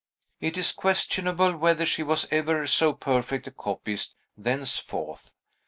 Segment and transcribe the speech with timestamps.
[0.39, 5.35] It is questionable whether she was ever so perfect a copyist thenceforth.